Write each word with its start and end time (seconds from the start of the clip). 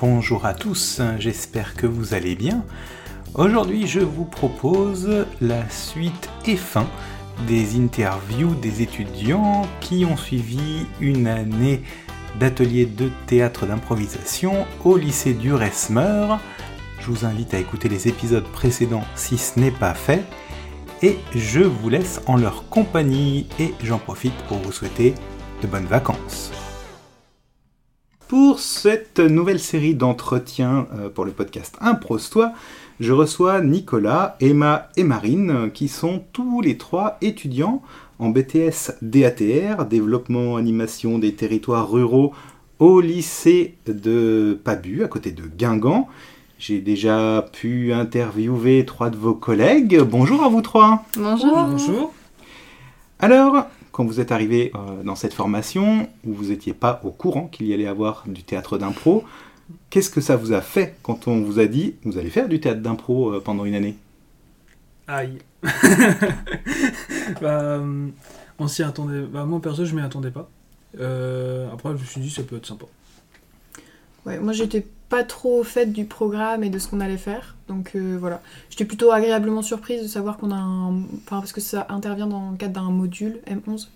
Bonjour 0.00 0.46
à 0.46 0.54
tous, 0.54 1.02
j'espère 1.18 1.74
que 1.74 1.86
vous 1.86 2.14
allez 2.14 2.34
bien. 2.34 2.64
Aujourd'hui, 3.34 3.86
je 3.86 4.00
vous 4.00 4.24
propose 4.24 5.26
la 5.42 5.68
suite 5.68 6.30
et 6.46 6.56
fin 6.56 6.86
des 7.46 7.78
interviews 7.78 8.54
des 8.54 8.80
étudiants 8.80 9.68
qui 9.82 10.06
ont 10.06 10.16
suivi 10.16 10.86
une 11.02 11.26
année 11.26 11.82
d'atelier 12.38 12.86
de 12.86 13.10
théâtre 13.26 13.66
d'improvisation 13.66 14.66
au 14.86 14.96
lycée 14.96 15.34
du 15.34 15.52
Resmeur. 15.52 16.40
Je 17.00 17.10
vous 17.10 17.26
invite 17.26 17.52
à 17.52 17.58
écouter 17.58 17.90
les 17.90 18.08
épisodes 18.08 18.48
précédents 18.52 19.04
si 19.16 19.36
ce 19.36 19.60
n'est 19.60 19.70
pas 19.70 19.92
fait. 19.92 20.24
Et 21.02 21.18
je 21.34 21.60
vous 21.60 21.90
laisse 21.90 22.22
en 22.24 22.38
leur 22.38 22.70
compagnie 22.70 23.48
et 23.58 23.74
j'en 23.84 23.98
profite 23.98 24.36
pour 24.48 24.60
vous 24.60 24.72
souhaiter 24.72 25.14
de 25.60 25.66
bonnes 25.66 25.84
vacances. 25.84 26.52
Pour 28.30 28.60
cette 28.60 29.18
nouvelle 29.18 29.58
série 29.58 29.96
d'entretiens 29.96 30.86
euh, 30.94 31.08
pour 31.08 31.24
le 31.24 31.32
podcast 31.32 31.76
Improstois, 31.80 32.52
je 33.00 33.12
reçois 33.12 33.60
Nicolas, 33.60 34.36
Emma 34.38 34.88
et 34.96 35.02
Marine, 35.02 35.72
qui 35.74 35.88
sont 35.88 36.22
tous 36.32 36.60
les 36.60 36.78
trois 36.78 37.18
étudiants 37.22 37.82
en 38.20 38.28
BTS 38.28 38.92
DATR, 39.02 39.84
développement 39.86 40.54
animation 40.54 41.18
des 41.18 41.34
territoires 41.34 41.90
ruraux, 41.90 42.32
au 42.78 43.00
lycée 43.00 43.74
de 43.88 44.56
Pabu, 44.62 45.02
à 45.02 45.08
côté 45.08 45.32
de 45.32 45.42
Guingamp. 45.48 46.06
J'ai 46.56 46.80
déjà 46.80 47.44
pu 47.52 47.92
interviewer 47.92 48.84
trois 48.86 49.10
de 49.10 49.16
vos 49.16 49.34
collègues. 49.34 50.02
Bonjour 50.02 50.44
à 50.44 50.48
vous 50.48 50.62
trois. 50.62 51.04
Bonjour. 51.16 51.64
Bonjour. 51.64 52.12
Alors, 53.18 53.66
quand 54.00 54.06
vous 54.06 54.18
êtes 54.18 54.32
arrivé 54.32 54.72
euh, 54.74 55.02
dans 55.02 55.14
cette 55.14 55.34
formation, 55.34 56.08
où 56.24 56.32
vous 56.32 56.46
n'étiez 56.46 56.72
pas 56.72 57.02
au 57.04 57.10
courant 57.10 57.48
qu'il 57.48 57.66
y 57.66 57.74
allait 57.74 57.86
avoir 57.86 58.24
du 58.26 58.42
théâtre 58.42 58.78
d'impro, 58.78 59.24
qu'est-ce 59.90 60.08
que 60.08 60.22
ça 60.22 60.36
vous 60.36 60.54
a 60.54 60.62
fait 60.62 60.96
quand 61.02 61.28
on 61.28 61.42
vous 61.42 61.58
a 61.58 61.66
dit 61.66 61.96
vous 62.04 62.16
allez 62.16 62.30
faire 62.30 62.48
du 62.48 62.60
théâtre 62.60 62.80
d'impro 62.80 63.34
euh, 63.34 63.40
pendant 63.40 63.66
une 63.66 63.74
année? 63.74 63.98
Aïe. 65.06 65.36
bah, 67.42 67.60
euh, 67.60 68.06
on 68.58 68.68
s'y 68.68 68.82
attendait. 68.82 69.20
Bah, 69.20 69.44
moi 69.44 69.60
perso, 69.60 69.84
je 69.84 69.94
m'y 69.94 70.00
attendais 70.00 70.30
pas. 70.30 70.48
Euh, 70.98 71.70
après, 71.70 71.90
je 71.90 72.00
me 72.00 72.06
suis 72.06 72.22
dit 72.22 72.30
ça 72.30 72.42
peut 72.42 72.56
être 72.56 72.66
sympa. 72.66 72.86
Moi 74.26 74.52
j'étais 74.52 74.86
pas 75.10 75.24
trop 75.24 75.60
au 75.60 75.64
fait 75.64 75.86
du 75.86 76.06
programme 76.06 76.64
et 76.64 76.70
de 76.70 76.78
ce 76.78 76.88
qu'on 76.88 77.00
allait 77.00 77.18
faire. 77.18 77.56
Donc 77.68 77.92
euh, 77.94 78.16
voilà. 78.18 78.40
J'étais 78.70 78.86
plutôt 78.86 79.10
agréablement 79.10 79.60
surprise 79.60 80.02
de 80.02 80.08
savoir 80.08 80.38
qu'on 80.38 80.52
a 80.52 80.56
un. 80.56 81.02
Enfin, 81.26 81.40
parce 81.40 81.52
que 81.52 81.60
ça 81.60 81.86
intervient 81.90 82.28
dans 82.28 82.52
le 82.52 82.56
cadre 82.56 82.74
d'un 82.74 82.90
module 82.90 83.40
M11. 83.46 83.88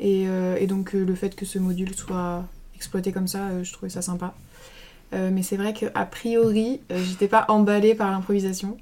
Et, 0.00 0.24
euh, 0.26 0.56
et 0.58 0.66
donc 0.66 0.94
euh, 0.94 1.04
le 1.04 1.14
fait 1.14 1.36
que 1.36 1.44
ce 1.44 1.58
module 1.60 1.94
soit 1.94 2.44
exploité 2.74 3.12
comme 3.12 3.28
ça, 3.28 3.62
je 3.62 3.72
trouvais 3.72 3.90
ça 3.90 4.02
sympa. 4.02 4.34
Mais 5.12 5.44
c'est 5.44 5.56
vrai 5.56 5.72
qu'a 5.74 6.06
priori, 6.06 6.80
j'étais 6.90 7.28
pas 7.28 7.44
emballée 7.46 7.94
par 7.94 8.10
l'improvisation. 8.10 8.76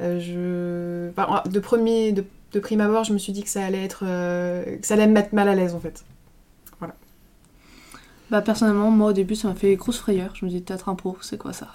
De, 0.00 1.12
premier, 1.60 2.10
de, 2.10 2.58
prime 2.58 2.80
abord, 2.80 3.04
je 3.04 3.12
me 3.12 3.18
suis 3.18 3.32
dit 3.32 3.44
que 3.44 3.48
ça 3.48 3.64
allait 3.64 3.84
être. 3.84 4.00
que 4.00 4.84
ça 4.84 4.94
allait 4.94 5.06
me 5.06 5.12
mettre 5.12 5.32
mal 5.36 5.48
à 5.48 5.54
l'aise 5.54 5.76
en 5.76 5.78
fait. 5.78 6.02
Bah 8.32 8.40
personnellement, 8.40 8.90
moi 8.90 9.10
au 9.10 9.12
début 9.12 9.36
ça 9.36 9.48
m'a 9.48 9.54
fait 9.54 9.76
grosse 9.76 9.98
frayeur. 9.98 10.34
Je 10.34 10.46
me 10.46 10.50
dis 10.50 10.62
théâtre 10.62 10.88
impro, 10.88 11.18
c'est 11.20 11.36
quoi 11.36 11.52
ça? 11.52 11.68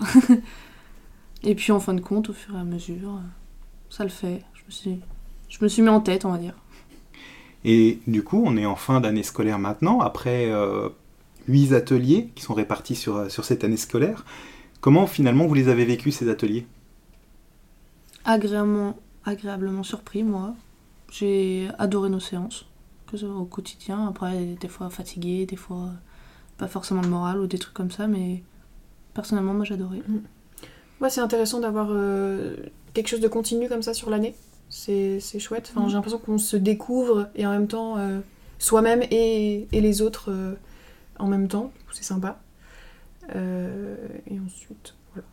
Et 1.43 1.53
puis 1.53 1.71
en 1.71 1.79
fin 1.79 1.93
de 1.93 2.01
compte, 2.01 2.29
au 2.31 2.33
fur 2.33 2.55
et 2.55 2.59
à 2.59 2.63
mesure, 2.63 3.09
euh, 3.09 3.27
ça 3.91 4.03
le 4.03 4.09
fait. 4.09 4.41
Je 4.55 4.63
me 4.65 4.71
suis, 4.71 4.99
je 5.49 5.59
me 5.61 5.67
suis 5.67 5.83
mis 5.83 5.89
en 5.89 6.01
tête, 6.01 6.25
on 6.25 6.31
va 6.31 6.39
dire. 6.39 6.55
Et 7.63 7.99
du 8.07 8.23
coup, 8.23 8.41
on 8.43 8.57
est 8.57 8.65
en 8.65 8.75
fin 8.75 8.99
d'année 9.01 9.21
scolaire 9.21 9.59
maintenant, 9.59 9.99
après 9.99 10.49
euh, 10.49 10.89
huit 11.47 11.73
ateliers 11.73 12.31
qui 12.33 12.41
sont 12.41 12.55
répartis 12.55 12.95
sur, 12.95 13.29
sur 13.29 13.45
cette 13.45 13.63
année 13.63 13.77
scolaire. 13.77 14.25
Comment 14.81 15.05
finalement 15.05 15.45
vous 15.45 15.53
les 15.53 15.69
avez 15.69 15.85
vécus 15.85 16.15
ces 16.15 16.27
ateliers? 16.27 16.65
Agréablement, 18.25 18.97
agréablement 19.25 19.83
surpris, 19.83 20.23
moi. 20.23 20.55
J'ai 21.11 21.69
adoré 21.77 22.09
nos 22.09 22.19
séances, 22.19 22.65
que 23.05 23.15
ce 23.15 23.27
soit 23.27 23.35
au 23.35 23.45
quotidien. 23.45 24.07
Après, 24.07 24.55
des 24.59 24.67
fois 24.67 24.89
fatigué, 24.89 25.45
des 25.45 25.55
fois 25.55 25.91
pas 26.57 26.67
forcément 26.67 27.01
le 27.01 27.07
moral 27.09 27.39
ou 27.39 27.47
des 27.47 27.57
trucs 27.59 27.73
comme 27.73 27.91
ça, 27.91 28.07
mais 28.07 28.43
personnellement, 29.13 29.53
moi 29.53 29.65
j'adorais. 29.65 30.01
Ouais, 31.01 31.09
c'est 31.09 31.21
intéressant 31.21 31.59
d'avoir 31.59 31.87
euh, 31.91 32.55
quelque 32.93 33.07
chose 33.07 33.19
de 33.21 33.27
continu 33.27 33.67
comme 33.69 33.81
ça 33.83 33.93
sur 33.93 34.09
l'année. 34.09 34.35
C'est 34.69 35.19
c'est 35.19 35.39
chouette. 35.39 35.69
Enfin, 35.71 35.81
Mhm. 35.83 35.89
J'ai 35.89 35.95
l'impression 35.95 36.19
qu'on 36.19 36.37
se 36.37 36.57
découvre 36.57 37.29
et 37.35 37.45
en 37.45 37.51
même 37.51 37.67
temps 37.67 37.97
euh, 37.97 38.19
soi-même 38.59 39.01
et, 39.11 39.67
et 39.71 39.81
les 39.81 40.01
autres 40.01 40.31
euh, 40.31 40.53
en 41.19 41.27
même 41.27 41.47
temps. 41.47 41.71
C'est 41.91 42.03
sympa. 42.03 42.39
Euh, 43.35 43.95
et 44.29 44.39
ensuite, 44.39 44.93
voilà. 45.13 45.27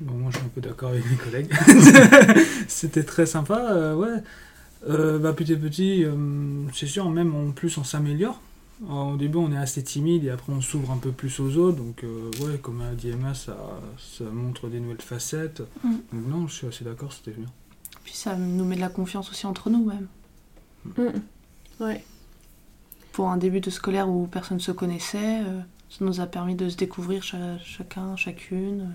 Bon, 0.00 0.14
moi, 0.14 0.30
je 0.32 0.38
suis 0.38 0.46
un 0.46 0.50
peu 0.50 0.60
d'accord 0.60 0.90
avec 0.90 1.04
mes 1.10 1.16
collègues. 1.16 1.52
C'était 2.68 3.02
très 3.04 3.26
sympa, 3.26 3.68
euh, 3.72 3.94
ouais. 3.94 4.22
Euh, 4.88 5.18
bah, 5.18 5.32
petit 5.32 5.52
à 5.52 5.56
petit, 5.56 6.04
euh, 6.04 6.12
c'est 6.74 6.86
sûr, 6.86 7.08
même 7.10 7.34
en 7.34 7.50
plus, 7.52 7.76
on 7.78 7.84
s'améliore. 7.84 8.40
Alors, 8.84 9.08
Au 9.08 9.16
début, 9.16 9.38
on 9.38 9.50
est 9.52 9.56
assez 9.56 9.82
timide 9.82 10.24
et 10.24 10.30
après, 10.30 10.52
on 10.52 10.60
s'ouvre 10.60 10.90
un 10.90 10.98
peu 10.98 11.10
plus 11.12 11.40
aux 11.40 11.56
autres. 11.56 11.78
Donc, 11.78 12.04
euh, 12.04 12.30
ouais, 12.42 12.58
comme 12.58 12.80
a 12.82 12.92
dit 12.94 13.08
Emma, 13.10 13.34
ça, 13.34 13.56
ça 13.98 14.24
montre 14.24 14.68
des 14.68 14.80
nouvelles 14.80 15.00
facettes. 15.00 15.62
Mm. 15.82 15.90
Donc, 16.12 16.26
non, 16.28 16.46
je 16.48 16.54
suis 16.54 16.66
assez 16.66 16.84
d'accord, 16.84 17.12
c'était 17.12 17.30
bien. 17.32 17.46
Puis 18.04 18.14
ça 18.14 18.36
nous 18.36 18.64
met 18.64 18.76
de 18.76 18.80
la 18.80 18.88
confiance 18.88 19.30
aussi 19.30 19.46
entre 19.46 19.70
nous, 19.70 19.84
même. 19.86 20.06
Mhm. 20.96 21.22
Ouais. 21.80 22.04
pour 23.12 23.30
un 23.30 23.38
début 23.38 23.60
de 23.60 23.70
scolaire 23.70 24.08
où 24.10 24.26
personne 24.26 24.58
ne 24.58 24.62
se 24.62 24.72
connaissait, 24.72 25.40
euh, 25.40 25.60
ça 25.88 26.04
nous 26.04 26.20
a 26.20 26.26
permis 26.26 26.54
de 26.54 26.68
se 26.68 26.76
découvrir 26.76 27.22
cha- 27.22 27.58
chacun, 27.64 28.14
chacune. 28.14 28.90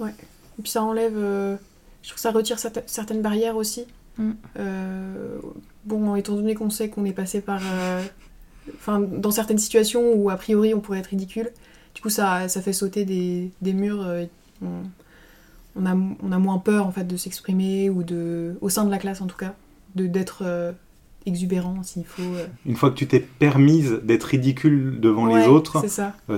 Et 0.00 0.62
puis 0.62 0.70
ça 0.70 0.82
enlève. 0.84 1.16
euh, 1.16 1.56
je 2.02 2.08
trouve 2.08 2.14
que 2.16 2.20
ça 2.20 2.30
retire 2.30 2.58
certa- 2.60 2.82
certaines 2.86 3.20
barrières 3.22 3.56
aussi. 3.56 3.84
Mm. 4.18 4.30
Euh, 4.58 5.38
bon, 5.84 6.14
étant 6.16 6.34
donné 6.36 6.54
qu'on 6.54 6.70
sait 6.70 6.88
qu'on 6.90 7.04
est 7.04 7.12
passé 7.12 7.40
par. 7.40 7.60
Enfin, 8.76 9.00
dans 9.00 9.30
certaines 9.30 9.58
situations 9.58 10.12
où 10.14 10.30
a 10.30 10.36
priori 10.36 10.72
on 10.74 10.80
pourrait 10.80 10.98
être 11.00 11.08
ridicule, 11.08 11.50
du 11.94 12.00
coup 12.00 12.10
ça, 12.10 12.48
ça 12.48 12.60
fait 12.62 12.72
sauter 12.72 13.04
des, 13.04 13.50
des 13.60 13.72
murs. 13.72 14.02
euh, 14.06 14.24
on, 14.62 14.68
on 15.74 15.86
a, 15.86 15.94
on 15.94 16.32
a 16.32 16.38
moins 16.38 16.58
peur 16.58 16.86
en 16.86 16.92
fait 16.92 17.04
de 17.04 17.16
s'exprimer 17.16 17.90
ou 17.90 18.02
de. 18.02 18.56
au 18.60 18.68
sein 18.68 18.84
de 18.84 18.90
la 18.90 18.98
classe 18.98 19.20
en 19.20 19.26
tout 19.26 19.36
cas, 19.36 19.54
de 19.96 20.06
d'être 20.06 20.42
euh, 20.44 20.70
exubérant 21.26 21.82
s'il 21.82 22.04
faut. 22.04 22.22
euh. 22.22 22.46
Une 22.66 22.76
fois 22.76 22.90
que 22.90 22.94
tu 22.96 23.06
t'es 23.08 23.20
permise 23.20 24.00
d'être 24.04 24.24
ridicule 24.24 25.00
devant 25.00 25.26
les 25.26 25.46
autres, 25.48 25.84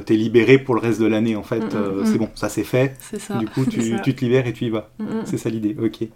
t'es 0.07 0.15
libéré 0.17 0.59
pour 0.59 0.75
le 0.75 0.81
reste 0.81 1.01
de 1.01 1.07
l'année 1.07 1.37
en 1.37 1.43
fait. 1.43 1.61
Mm, 1.61 1.65
mm, 1.79 2.01
mm. 2.03 2.07
C'est 2.07 2.19
bon, 2.19 2.29
ça 2.35 2.49
c'est 2.49 2.65
fait. 2.65 2.97
Ça. 3.19 3.39
Du 3.39 3.47
coup, 3.47 3.67
tu, 3.67 4.01
tu 4.03 4.15
te 4.15 4.25
libères 4.25 4.47
et 4.47 4.53
tu 4.53 4.65
y 4.67 4.71
vas. 4.71 4.89
C'est 5.25 5.39
ça 5.39 5.51
l'idée, 5.51 5.77
ok. 5.83 6.09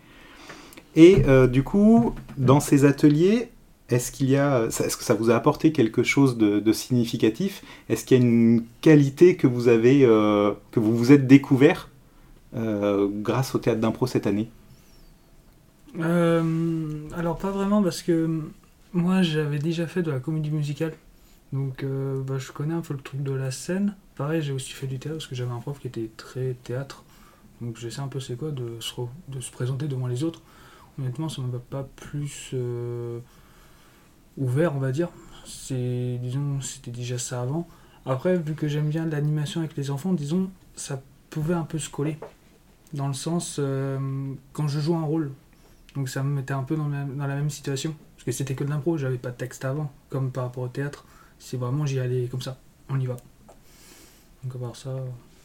Et 0.97 1.23
du 1.51 1.63
coup, 1.63 2.15
dans 2.37 2.61
ces 2.61 2.85
ateliers, 2.85 3.51
est-ce 3.89 4.13
qu'il 4.13 4.29
y 4.29 4.37
a, 4.37 4.65
est-ce 4.65 4.97
que 4.97 5.05
ça 5.05 5.15
vous 5.15 5.31
a 5.31 5.35
apporté 5.35 5.73
quelque 5.73 6.03
chose 6.03 6.37
de, 6.37 6.73
significatif? 6.73 7.63
Est-ce 7.89 8.05
qu'il 8.05 8.19
y 8.19 8.21
a 8.21 8.25
une 8.25 8.65
qualité 8.83 9.37
que 9.37 9.47
vous 9.47 9.69
avez, 9.69 10.05
euh, 10.05 10.53
que 10.73 10.81
vous 10.81 10.97
vous 10.97 11.11
êtes 11.11 11.27
découvert 11.27 11.89
euh, 12.55 13.09
grâce 13.11 13.55
au 13.55 13.59
théâtre 13.59 13.81
d'impro 13.81 14.07
cette 14.07 14.27
année? 14.27 14.51
Euh, 15.99 17.09
alors 17.17 17.39
pas 17.39 17.51
vraiment 17.51 17.83
parce 17.83 18.03
que 18.03 18.43
moi 18.93 19.23
j'avais 19.23 19.59
déjà 19.59 19.87
fait 19.87 20.03
de 20.03 20.11
la 20.11 20.21
comédie 20.21 20.51
musicale. 20.51 20.93
Donc 21.55 21.83
bah, 21.83 22.37
je 22.37 22.53
connais 22.53 22.75
un 22.75 22.83
peu 22.83 22.93
le 22.93 23.01
truc 23.01 23.23
de 23.23 23.33
la 23.33 23.51
scène. 23.51 23.97
Pareil 24.17 24.43
j'ai 24.43 24.53
aussi 24.53 24.73
fait 24.73 24.87
du 24.87 24.99
théâtre 24.99 25.17
parce 25.17 25.27
que 25.29 25.35
j'avais 25.35 25.51
un 25.51 25.61
prof 25.61 25.79
qui 25.79 25.87
était 25.87 26.11
très 26.19 26.55
théâtre. 26.63 27.05
Donc 27.63 27.79
je 27.79 27.89
sais 27.89 28.01
un 28.01 28.09
peu 28.09 28.21
c'est 28.21 28.37
quoi 28.37 28.51
de 28.51 28.79
se, 28.81 29.51
présenter 29.51 29.89
devant 29.89 30.09
les 30.09 30.25
autres. 30.25 30.43
Honnêtement 30.99 31.31
ça 31.31 31.41
m'a 31.41 31.59
pas 31.59 31.89
plus 31.97 32.55
ouvert 34.39 34.75
on 34.75 34.79
va 34.79 34.93
dire. 34.93 35.09
C'est 35.45 36.19
disons 36.23 36.61
c'était 36.61 36.91
déjà 36.91 37.19
ça 37.19 37.43
avant. 37.43 37.69
Après 38.07 38.37
vu 38.37 38.55
que 38.55 38.69
j'aime 38.69 38.89
bien 38.89 39.05
l'animation 39.07 39.61
avec 39.61 39.77
les 39.77 39.91
enfants 39.91 40.13
disons 40.13 40.51
ça 40.77 41.03
pouvait 41.31 41.55
un 41.55 41.65
peu 41.65 41.79
se 41.79 41.91
coller. 41.91 42.17
Dans 42.95 43.09
le 43.09 43.15
sens 43.15 43.57
euh, 43.59 43.99
quand 44.53 44.67
je 44.69 44.81
joue 44.81 44.95
un 44.97 45.03
rôle 45.05 45.31
donc 45.95 46.09
ça 46.09 46.23
me 46.23 46.29
mettait 46.35 46.55
un 46.55 46.63
peu 46.63 46.77
dans 46.77 46.89
la, 46.89 47.05
dans 47.05 47.27
la 47.27 47.35
même 47.35 47.51
situation. 47.51 47.95
Parce 48.17 48.25
que 48.25 48.33
c'était 48.33 48.55
que 48.55 48.63
de 48.63 48.69
l'impro, 48.71 48.97
j'avais 48.99 49.17
pas 49.17 49.31
de 49.31 49.37
texte 49.37 49.65
avant, 49.65 49.91
comme 50.11 50.31
par 50.31 50.45
rapport 50.45 50.63
au 50.65 50.69
théâtre. 50.69 51.05
C'est 51.39 51.57
vraiment 51.57 51.87
j'y 51.87 51.99
allais 51.99 52.27
comme 52.31 52.43
ça, 52.43 52.57
on 52.89 52.99
y 53.01 53.07
va. 53.07 53.17
Donc 54.45 54.55
à 54.55 54.59
part 54.59 54.77
ça, 54.77 54.91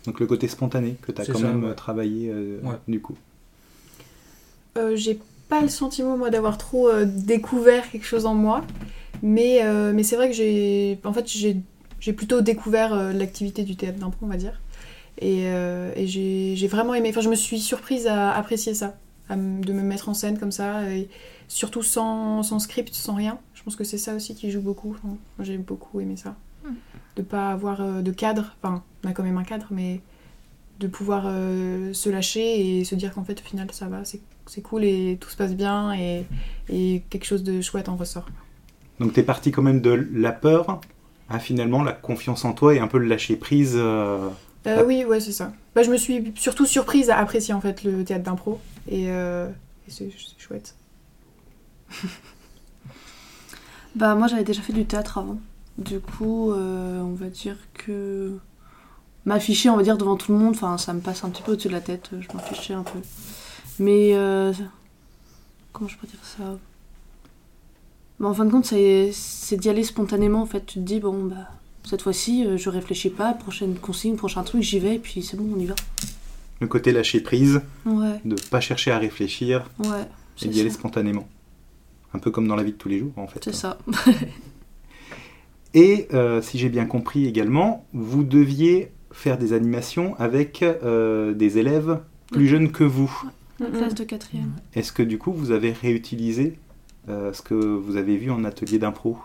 Donc 0.05 0.19
le 0.19 0.27
côté 0.27 0.47
spontané 0.47 0.95
que 1.01 1.11
tu 1.11 1.21
as 1.21 1.25
quand 1.25 1.39
ça, 1.39 1.47
même 1.47 1.63
ouais. 1.63 1.69
euh, 1.71 1.73
travaillé 1.73 2.29
euh, 2.29 2.59
Ouais. 2.61 2.75
du 2.87 2.99
coup. 3.01 3.15
Euh, 4.77 4.95
j'ai 4.95 5.19
pas 5.49 5.61
le 5.61 5.69
sentiment 5.69 6.17
moi 6.17 6.29
d'avoir 6.29 6.57
trop 6.57 6.89
euh, 6.89 7.05
découvert 7.05 7.89
quelque 7.89 8.05
chose 8.05 8.25
en 8.25 8.33
moi 8.35 8.63
mais, 9.23 9.63
euh, 9.63 9.91
mais 9.93 10.03
c'est 10.03 10.15
vrai 10.15 10.29
que 10.29 10.35
j'ai 10.35 10.99
en 11.03 11.13
fait 11.13 11.27
j'ai 11.27 12.13
plutôt 12.13 12.41
découvert 12.41 12.93
euh, 12.93 13.11
l'activité 13.13 13.63
du 13.63 13.75
théâtre 13.75 13.97
d'impro 13.97 14.25
on 14.25 14.29
va 14.29 14.37
dire 14.37 14.61
et, 15.19 15.45
euh, 15.47 15.91
et 15.95 16.05
j'ai 16.05 16.67
vraiment 16.67 16.93
aimé 16.93 17.09
enfin 17.09 17.21
je 17.21 17.29
me 17.29 17.35
suis 17.35 17.59
surprise 17.59 18.05
à 18.05 18.31
apprécier 18.33 18.75
ça 18.75 18.95
à 19.29 19.35
de 19.35 19.73
me 19.73 19.81
mettre 19.81 20.09
en 20.09 20.13
scène 20.13 20.37
comme 20.37 20.51
ça 20.51 20.87
et 20.91 21.09
surtout 21.47 21.81
sans, 21.81 22.43
sans 22.43 22.59
script 22.59 22.93
sans 22.93 23.15
rien 23.15 23.39
je 23.55 23.63
pense 23.63 23.75
que 23.75 23.83
c'est 23.83 23.97
ça 23.97 24.13
aussi 24.13 24.35
qui 24.35 24.51
joue 24.51 24.61
beaucoup 24.61 24.95
Enfin, 25.03 25.17
j'ai 25.39 25.57
beaucoup 25.57 25.99
aimé 25.99 26.15
ça 26.17 26.35
Mm. 26.63 26.75
de 27.17 27.21
pas 27.23 27.49
avoir 27.49 28.01
de 28.01 28.11
cadre 28.11 28.55
enfin 28.61 28.83
on 29.03 29.09
a 29.09 29.11
quand 29.11 29.23
même 29.23 29.37
un 29.37 29.43
cadre, 29.43 29.67
mais 29.71 29.99
de 30.79 30.87
pouvoir 30.87 31.23
euh, 31.27 31.91
se 31.91 32.09
lâcher 32.09 32.79
et 32.79 32.85
se 32.85 32.95
dire 32.95 33.13
qu'en 33.13 33.25
fait, 33.25 33.41
au 33.41 33.43
final, 33.43 33.67
ça 33.73 33.87
va, 33.87 34.05
c'est 34.05 34.21
c'est 34.45 34.61
cool 34.61 34.85
et 34.85 35.17
tout 35.19 35.29
se 35.29 35.35
passe 35.35 35.55
bien 35.55 35.93
et, 35.93 36.25
et 36.69 37.03
quelque 37.09 37.25
chose 37.25 37.43
de 37.43 37.59
chouette 37.59 37.89
en 37.89 37.97
ressort. 37.97 38.27
Donc 38.99 39.13
t'es 39.13 39.23
parti 39.23 39.51
quand 39.51 39.61
même 39.63 39.81
de 39.81 40.07
la 40.13 40.31
peur 40.31 40.81
à 41.29 41.39
finalement 41.39 41.83
la 41.83 41.93
confiance 41.93 42.45
en 42.45 42.53
toi 42.53 42.73
et 42.75 42.79
un 42.79 42.87
peu 42.87 42.97
le 42.99 43.05
lâcher 43.07 43.35
prise. 43.35 43.73
euh, 43.75 44.29
Euh. 44.67 44.83
Oui, 44.85 45.03
ouais, 45.03 45.19
c'est 45.19 45.31
ça. 45.31 45.51
Bah, 45.75 45.83
je 45.83 45.91
me 45.91 45.97
suis 45.97 46.31
surtout 46.35 46.65
surprise 46.65 47.09
à 47.09 47.17
apprécier 47.17 47.53
en 47.53 47.61
fait 47.61 47.83
le 47.83 48.03
théâtre 48.05 48.23
d'impro 48.23 48.59
et, 48.87 49.05
euh, 49.09 49.49
et 49.87 49.91
c'est 49.91 50.09
c'est 50.11 50.39
chouette. 50.39 50.75
Bah 53.95 54.15
moi 54.15 54.27
j'avais 54.27 54.43
déjà 54.43 54.61
fait 54.61 54.73
du 54.73 54.85
théâtre 54.85 55.17
avant. 55.19 55.37
Du 55.77 55.99
coup, 55.99 56.51
euh, 56.51 56.99
on 57.01 57.13
va 57.13 57.27
dire 57.27 57.57
que 57.73 58.37
m'afficher, 59.25 59.69
on 59.69 59.77
va 59.77 59.83
dire 59.83 59.97
devant 59.97 60.17
tout 60.17 60.31
le 60.31 60.37
monde, 60.37 60.53
enfin 60.55 60.77
ça 60.77 60.93
me 60.93 60.99
passe 60.99 61.23
un 61.23 61.29
petit 61.29 61.43
peu 61.43 61.51
au-dessus 61.53 61.67
de 61.67 61.73
la 61.73 61.81
tête, 61.81 62.09
je 62.19 62.27
m'en 62.33 62.39
fichais 62.41 62.73
un 62.73 62.83
peu. 62.83 62.99
Mais 63.79 64.11
euh, 64.15 64.51
comment 65.71 65.87
je 65.89 65.97
peux 65.97 66.07
dire 66.07 66.19
ça? 66.23 66.57
Bah, 68.23 68.29
En 68.29 68.33
fin 68.33 68.45
de 68.45 68.51
compte, 68.51 68.65
c'est 68.65 69.57
d'y 69.57 69.69
aller 69.69 69.83
spontanément. 69.83 70.41
En 70.41 70.45
fait, 70.47 70.65
tu 70.65 70.75
te 70.75 70.79
dis 70.79 70.99
bon 70.99 71.25
bah 71.25 71.49
cette 71.85 72.01
fois-ci, 72.01 72.45
euh, 72.45 72.57
je 72.57 72.69
réfléchis 72.69 73.09
pas, 73.09 73.33
prochaine 73.33 73.75
consigne, 73.75 74.15
prochain 74.15 74.43
truc, 74.43 74.61
j'y 74.61 74.79
vais 74.79 74.95
et 74.95 74.99
puis 74.99 75.21
c'est 75.21 75.35
bon, 75.35 75.45
on 75.55 75.59
y 75.59 75.65
va. 75.65 75.75
le 76.61 76.67
côté 76.67 76.91
lâcher 76.93 77.19
prise, 77.19 77.61
Ouais, 77.85 78.21
de 78.23 78.35
pas 78.49 78.61
chercher 78.61 78.91
à 78.91 78.97
réfléchir 78.97 79.69
ouais. 79.79 80.01
et 80.01 80.05
c'est 80.37 80.47
d'y 80.47 80.61
aller 80.61 80.69
spontanément. 80.69 81.27
Un 82.13 82.19
peu 82.19 82.31
comme 82.31 82.47
dans 82.47 82.55
la 82.55 82.63
vie 82.63 82.71
de 82.71 82.77
tous 82.77 82.89
les 82.89 82.99
jours 82.99 83.11
en 83.17 83.27
fait. 83.27 83.43
C'est 83.43 83.53
ça. 83.55 83.77
Et 85.73 86.07
euh, 86.13 86.41
si 86.41 86.59
j'ai 86.59 86.69
bien 86.69 86.85
compris 86.85 87.25
également, 87.25 87.83
vous 87.93 88.23
deviez 88.23 88.91
faire 89.11 89.39
des 89.39 89.53
animations 89.53 90.15
avec 90.19 90.61
euh, 90.61 91.33
des 91.33 91.57
élèves 91.57 91.99
plus 92.31 92.47
jeunes 92.47 92.71
que 92.71 92.83
vous. 92.83 93.11
La 93.59 93.69
classe 93.69 93.95
de 93.95 94.03
quatrième. 94.03 94.51
Est-ce 94.75 94.91
que 94.91 95.01
du 95.03 95.17
coup 95.17 95.33
vous 95.33 95.51
avez 95.51 95.71
réutilisé 95.71 96.59
ce 97.07 97.41
que 97.41 97.53
vous 97.53 97.97
avez 97.97 98.17
vu 98.17 98.31
en 98.31 98.43
atelier 98.43 98.79
d'impro. 98.79 99.17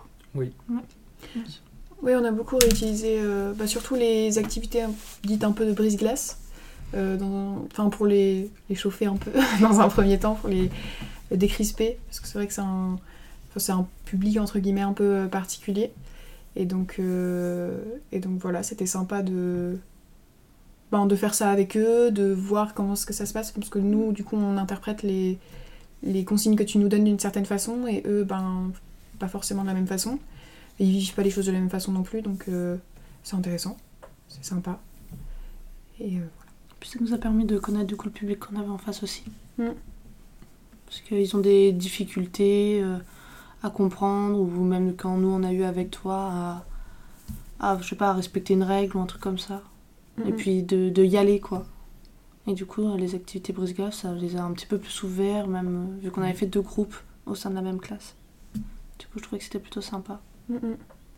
Oui, 2.03 2.13
on 2.15 2.25
a 2.25 2.31
beaucoup 2.31 2.57
réutilisé, 2.59 3.17
euh, 3.19 3.53
bah, 3.55 3.67
surtout 3.67 3.97
les 3.97 4.39
activités 4.39 4.85
dites 5.25 5.43
un 5.43 5.51
peu 5.51 5.67
de 5.67 5.73
brise-glace, 5.73 6.39
euh, 6.95 7.19
enfin 7.73 7.91
pour 7.91 8.07
les, 8.07 8.51
les 8.69 8.77
chauffer 8.77 9.07
un 9.07 9.17
peu 9.17 9.33
dans 9.61 9.81
un 9.81 9.89
premier 9.89 10.19
temps, 10.19 10.35
pour 10.35 10.49
les, 10.49 10.71
décrisper, 11.33 11.99
parce 12.07 12.21
que 12.21 12.29
c'est 12.29 12.39
vrai 12.39 12.47
que 12.47 12.53
c'est 12.53 12.61
un, 12.61 12.99
c'est 13.57 13.73
un 13.73 13.87
public 14.05 14.39
entre 14.39 14.61
guillemets 14.61 14.83
un 14.83 14.93
peu 14.93 15.05
euh, 15.05 15.27
particulier. 15.27 15.91
Et 16.57 16.65
donc, 16.65 16.97
euh, 16.99 17.79
et 18.13 18.21
donc 18.21 18.41
voilà, 18.41 18.63
c'était 18.63 18.87
sympa 18.87 19.23
de, 19.23 19.77
ben, 20.93 21.07
de 21.07 21.17
faire 21.17 21.35
ça 21.35 21.51
avec 21.51 21.77
eux, 21.77 22.11
de 22.13 22.33
voir 22.33 22.75
comment 22.75 22.95
est-ce 22.95 23.07
que 23.07 23.13
ça 23.13 23.27
se 23.27 23.33
passe, 23.33 23.51
parce 23.51 23.69
que 23.69 23.79
nous, 23.81 24.13
du 24.13 24.23
coup, 24.23 24.37
on 24.37 24.57
interprète 24.57 25.03
les, 25.03 25.39
les 26.03 26.25
consignes 26.25 26.57
que 26.57 26.63
tu 26.63 26.79
nous 26.79 26.89
donnes 26.89 27.05
d'une 27.05 27.19
certaine 27.19 27.47
façon, 27.47 27.87
et 27.87 28.03
eux, 28.07 28.25
ben, 28.25 28.71
pas 29.19 29.29
forcément 29.29 29.63
de 29.63 29.69
la 29.69 29.75
même 29.75 29.87
façon. 29.87 30.19
Et 30.79 30.85
ils 30.85 30.99
vivent 30.99 31.15
pas 31.15 31.23
les 31.23 31.31
choses 31.31 31.47
de 31.47 31.53
la 31.53 31.59
même 31.59 31.71
façon 31.71 31.93
non 31.93 32.03
plus, 32.03 32.23
donc 32.23 32.45
euh, 32.49 32.77
c'est 33.25 33.35
intéressant, 33.35 33.77
c'est 34.29 34.45
sympa. 34.45 34.79
Et 36.01 36.19
euh, 36.19 36.27
Puis 36.79 36.91
ça 36.91 36.99
nous 37.01 37.13
a 37.15 37.19
permis 37.19 37.45
de 37.45 37.59
connaître 37.59 37.87
du 37.87 37.97
coup 37.97 38.07
le 38.07 38.13
public 38.13 38.39
qu'on 38.39 38.57
avait 38.59 38.69
en 38.69 38.79
face 38.79 39.03
aussi. 39.03 39.25
Mm. 39.59 39.71
Parce 40.87 41.01
qu'ils 41.01 41.37
ont 41.37 41.41
des 41.41 41.73
difficultés 41.73 42.81
euh, 42.83 42.97
à 43.63 43.71
comprendre, 43.71 44.39
ou 44.39 44.65
même 44.65 44.95
quand 44.95 45.17
nous 45.19 45.29
on 45.29 45.43
a 45.43 45.53
eu 45.53 45.65
avec 45.65 45.91
toi 45.91 46.31
à, 46.31 46.65
à, 47.59 47.79
je 47.81 47.89
sais 47.89 47.97
pas, 47.97 48.11
à 48.11 48.13
respecter 48.13 48.55
une 48.55 48.63
règle 48.63 48.97
ou 48.97 49.01
un 49.01 49.07
truc 49.07 49.21
comme 49.21 49.39
ça. 49.39 49.63
Et 50.27 50.33
puis 50.33 50.65
de, 50.65 50.89
de 50.89 51.05
y 51.05 51.17
aller 51.17 51.39
quoi. 51.39 51.65
Et 52.49 52.55
du 52.55 52.65
coup, 52.65 52.97
les 52.97 53.15
activités 53.15 53.53
brise-glace, 53.53 53.99
ça 53.99 54.13
les 54.15 54.37
a 54.37 54.43
un 54.43 54.53
petit 54.53 54.65
peu 54.65 54.79
plus 54.79 55.03
ouverts, 55.03 55.47
même 55.47 55.99
euh, 55.99 56.03
vu 56.03 56.11
qu'on 56.11 56.23
avait 56.23 56.33
fait 56.33 56.47
deux 56.47 56.63
groupes 56.63 56.97
au 57.27 57.35
sein 57.35 57.51
de 57.51 57.55
la 57.55 57.61
même 57.61 57.79
classe. 57.79 58.15
Du 58.99 59.07
coup, 59.07 59.19
je 59.19 59.23
trouvais 59.23 59.39
que 59.39 59.45
c'était 59.45 59.59
plutôt 59.59 59.83
sympa. 59.83 60.23
Mm, 60.49 60.55
mm. 60.55 60.77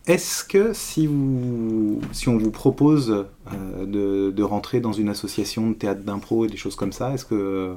Est-ce 0.09 0.43
que 0.43 0.73
si, 0.73 1.07
vous, 1.07 2.01
si 2.11 2.29
on 2.29 2.37
vous 2.37 2.51
propose 2.51 3.27
euh, 3.53 3.87
de, 3.87 4.33
de 4.33 4.43
rentrer 4.43 4.81
dans 4.81 4.93
une 4.93 5.09
association 5.09 5.71
de 5.71 5.75
théâtre 5.75 6.03
d'impro 6.03 6.47
et 6.47 6.49
des 6.49 6.57
choses 6.57 6.75
comme 6.75 6.93
ça, 6.93 7.15
est-ce 7.15 7.25
que 7.25 7.77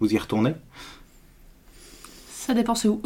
vous 0.00 0.14
y 0.14 0.16
retournez? 0.16 0.54
Ça 2.30 2.54
dépend 2.54 2.74
c'est 2.74 2.88
où. 2.88 3.02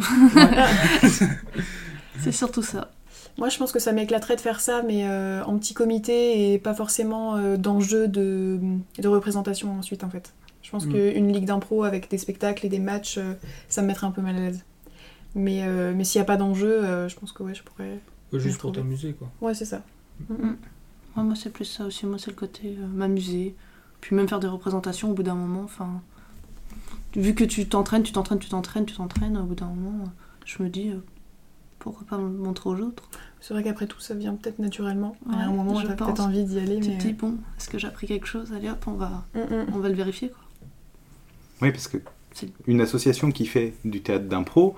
c'est 2.21 2.33
surtout 2.33 2.63
ça. 2.63 2.93
Moi, 3.39 3.49
je 3.49 3.57
pense 3.59 3.73
que 3.73 3.79
ça 3.79 3.93
m'éclaterait 3.93 4.37
de 4.37 4.41
faire 4.41 4.61
ça, 4.61 4.83
mais 4.83 5.07
euh, 5.09 5.43
en 5.45 5.57
petit 5.59 5.73
comité 5.75 6.53
et 6.53 6.59
pas 6.59 6.75
forcément 6.75 7.37
euh, 7.37 7.57
d'enjeu 7.57 8.09
de, 8.09 8.59
de 8.99 9.09
représentation 9.09 9.79
ensuite, 9.79 10.03
en 10.05 10.11
fait. 10.11 10.35
Je 10.63 10.71
pense 10.71 10.85
Mm. 10.87 10.93
qu'une 10.93 11.33
ligue 11.33 11.45
d'impro 11.47 11.85
avec 11.85 12.11
des 12.11 12.19
spectacles 12.19 12.67
et 12.67 12.69
des 12.69 12.81
matchs, 12.81 13.17
euh, 13.19 13.35
ça 13.69 13.81
me 13.83 13.87
mettrait 13.87 14.07
un 14.07 14.11
peu 14.11 14.21
mal 14.23 14.37
à 14.37 14.41
l'aise. 14.41 14.65
Mais, 15.35 15.63
euh, 15.63 15.93
mais 15.97 16.05
s'il 16.05 16.19
n'y 16.19 16.23
a 16.23 16.27
pas 16.27 16.37
d'enjeu, 16.37 16.85
euh, 16.85 17.09
je 17.09 17.17
pense 17.17 17.33
que 17.33 17.43
ouais, 17.43 17.55
je 17.55 17.63
pourrais. 17.63 18.01
Juste 18.33 18.61
pour 18.61 18.73
t'amuser, 18.73 19.13
quoi. 19.15 19.31
Ouais, 19.41 19.55
c'est 19.55 19.65
ça. 19.65 19.83
Mm, 20.29 20.35
mm. 20.35 20.57
Ouais, 21.17 21.23
moi, 21.23 21.35
c'est 21.37 21.51
plus 21.53 21.65
ça 21.65 21.85
aussi. 21.87 22.05
Moi, 22.07 22.19
c'est 22.19 22.31
le 22.31 22.37
côté 22.37 22.77
euh, 22.79 22.87
m'amuser. 22.87 23.55
Puis 24.01 24.15
même 24.17 24.29
faire 24.29 24.41
des 24.41 24.49
représentations 24.49 25.11
au 25.11 25.15
bout 25.15 25.23
d'un 25.23 25.35
moment. 25.35 25.63
Enfin, 25.65 26.03
vu 27.17 27.35
que 27.35 27.45
tu 27.45 27.67
t'entraînes, 27.69 28.03
tu 28.03 28.13
t'entraînes, 28.13 28.39
tu 28.39 28.49
t'entraînes, 28.49 28.85
tu 28.85 28.95
t'entraînes, 28.97 29.37
au 29.39 29.45
bout 29.45 29.55
d'un 29.55 29.67
moment, 29.67 30.05
euh, 30.05 30.09
je 30.45 30.63
me 30.63 30.69
dis 30.69 30.91
euh, 30.91 30.99
pourquoi 31.91 32.07
pas 32.07 32.19
me 32.19 32.29
montrer 32.29 32.71
aux 32.71 32.77
autres. 32.81 33.09
C'est 33.41 33.55
vrai 33.55 33.63
qu'après 33.63 33.87
tout, 33.87 34.01
ça 34.01 34.15
vient 34.15 34.35
peut-être 34.35 34.59
naturellement. 34.59 35.17
Ouais, 35.27 35.35
à 35.37 35.47
un 35.47 35.53
moment, 35.53 35.79
j'ai 35.81 35.87
peut-être 35.89 36.21
envie 36.21 36.45
d'y 36.45 36.59
aller, 36.59 36.81
Tu 36.81 36.91
mais. 36.91 36.99
te 36.99 37.03
dis 37.07 37.13
bon, 37.13 37.37
est-ce 37.57 37.69
que 37.69 37.79
j'ai 37.79 37.87
appris 37.87 38.07
quelque 38.07 38.27
chose 38.27 38.53
Allez 38.53 38.69
hop, 38.69 38.85
on 38.87 38.93
va, 38.93 39.25
Mm, 39.35 39.39
mm. 39.39 39.67
on 39.75 39.79
va 39.79 39.89
le 39.89 39.95
vérifier 39.95 40.29
quoi. 40.31 40.41
Oui, 41.63 41.71
parce 41.73 41.89
que 41.89 41.99
une 42.67 42.81
association 42.81 43.31
qui 43.33 43.47
fait 43.47 43.75
du 43.85 44.01
théâtre 44.01 44.27
d'impro, 44.27 44.77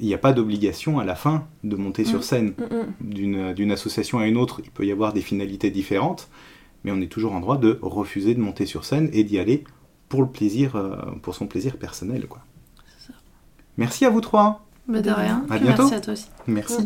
il 0.00 0.06
n'y 0.06 0.14
a 0.14 0.18
pas 0.18 0.32
d'obligation 0.32 0.98
à 0.98 1.04
la 1.04 1.14
fin 1.14 1.46
de 1.62 1.76
monter 1.76 2.04
sur 2.04 2.20
Mm. 2.20 2.22
scène. 2.22 2.54
Mm, 2.58 3.08
mm. 3.08 3.54
D'une 3.54 3.70
association 3.72 4.18
à 4.18 4.26
une 4.26 4.36
autre, 4.36 4.60
il 4.64 4.70
peut 4.70 4.84
y 4.86 4.92
avoir 4.92 5.12
des 5.12 5.20
finalités 5.20 5.70
différentes, 5.70 6.28
mais 6.84 6.90
on 6.92 7.00
est 7.00 7.08
toujours 7.10 7.32
en 7.34 7.40
droit 7.40 7.58
de 7.58 7.78
refuser 7.82 8.34
de 8.34 8.40
monter 8.40 8.66
sur 8.66 8.84
scène 8.84 9.08
et 9.12 9.22
d'y 9.24 9.38
aller 9.38 9.64
pour 10.08 10.22
le 10.22 10.28
plaisir, 10.28 10.74
euh, 10.76 10.96
pour 11.22 11.34
son 11.36 11.46
plaisir 11.46 11.76
personnel. 11.76 12.26
Quoi. 12.26 12.40
C'est 12.98 13.08
ça. 13.08 13.18
Merci 13.78 14.04
à 14.04 14.10
vous 14.10 14.20
trois. 14.20 14.64
Mais 14.90 15.02
de 15.02 15.10
rien. 15.10 15.44
À 15.48 15.58
bientôt. 15.58 15.82
Merci 15.84 15.94
à 15.94 16.00
toi 16.00 16.12
aussi. 16.12 16.28
Merci. 16.46 16.84